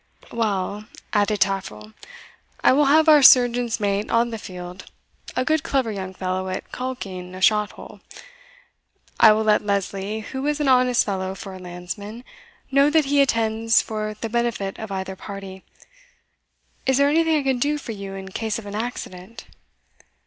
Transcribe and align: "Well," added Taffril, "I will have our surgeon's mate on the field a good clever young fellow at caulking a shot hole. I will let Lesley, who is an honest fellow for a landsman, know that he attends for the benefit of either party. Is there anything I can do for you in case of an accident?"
"Well," 0.31 0.85
added 1.13 1.41
Taffril, 1.41 1.93
"I 2.63 2.73
will 2.73 2.85
have 2.85 3.07
our 3.07 3.21
surgeon's 3.21 3.79
mate 3.79 4.09
on 4.09 4.31
the 4.31 4.39
field 4.39 4.85
a 5.35 5.45
good 5.45 5.61
clever 5.61 5.91
young 5.91 6.15
fellow 6.15 6.49
at 6.49 6.71
caulking 6.71 7.35
a 7.35 7.39
shot 7.39 7.73
hole. 7.73 7.99
I 9.19 9.31
will 9.31 9.43
let 9.43 9.63
Lesley, 9.63 10.21
who 10.21 10.47
is 10.47 10.59
an 10.59 10.67
honest 10.67 11.05
fellow 11.05 11.35
for 11.35 11.53
a 11.53 11.59
landsman, 11.59 12.23
know 12.71 12.89
that 12.89 13.05
he 13.05 13.21
attends 13.21 13.83
for 13.83 14.15
the 14.19 14.27
benefit 14.27 14.79
of 14.79 14.91
either 14.91 15.15
party. 15.15 15.63
Is 16.87 16.97
there 16.97 17.07
anything 17.09 17.37
I 17.37 17.43
can 17.43 17.59
do 17.59 17.77
for 17.77 17.91
you 17.91 18.15
in 18.15 18.29
case 18.29 18.57
of 18.57 18.65
an 18.65 18.73
accident?" 18.73 19.45